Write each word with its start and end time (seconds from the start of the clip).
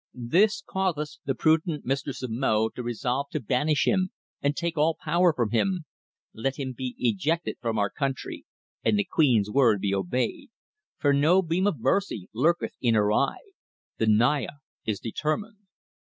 This 0.15 0.63
causeth 0.67 1.17
the 1.25 1.35
prudent 1.35 1.85
Mistress 1.85 2.23
of 2.23 2.31
Mo 2.31 2.69
to 2.69 2.81
resolve 2.81 3.29
to 3.33 3.39
banish 3.39 3.85
him 3.85 4.09
and 4.41 4.55
take 4.57 4.75
all 4.75 4.97
power 4.99 5.31
from 5.31 5.51
him. 5.51 5.85
Let 6.33 6.57
him 6.57 6.73
be 6.75 6.95
ejected 6.97 7.57
from 7.61 7.77
our 7.77 7.91
country 7.91 8.43
and 8.83 8.97
the 8.97 9.03
queen's 9.05 9.51
word 9.51 9.79
be 9.79 9.93
obeyed, 9.93 10.49
for 10.97 11.13
no 11.13 11.43
beam 11.43 11.67
of 11.67 11.79
mercy 11.79 12.27
lurketh 12.33 12.73
in 12.81 12.95
her 12.95 13.11
eye. 13.13 13.45
The 13.99 14.07
Naya 14.07 14.53
is 14.85 14.99
determined." 14.99 15.59